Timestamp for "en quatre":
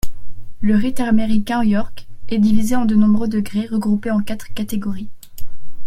4.09-4.51